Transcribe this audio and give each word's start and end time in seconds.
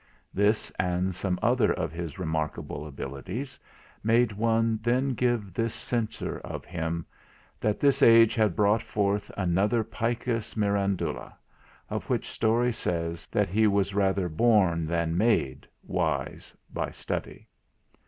This, 0.33 0.71
and 0.79 1.13
some 1.13 1.37
other 1.43 1.71
of 1.71 1.91
his 1.91 2.17
remarkable 2.17 2.87
abilities, 2.87 3.59
made 4.03 4.31
one 4.31 4.79
then 4.81 5.09
give 5.09 5.53
this 5.53 5.75
censure 5.75 6.39
of 6.39 6.65
him: 6.65 7.05
That 7.59 7.79
this 7.79 8.01
age 8.01 8.33
had 8.33 8.55
brought 8.55 8.81
forth 8.81 9.29
another 9.37 9.83
Picus 9.83 10.57
Mirandula; 10.57 11.35
of 11.87 12.05
whom 12.05 12.23
story 12.23 12.73
says, 12.73 13.27
that 13.27 13.49
he 13.49 13.67
was 13.67 13.93
rather 13.93 14.27
born 14.27 14.87
than 14.87 15.15
made 15.15 15.67
wise 15.83 16.55
by 16.73 16.89
study. 16.89 17.47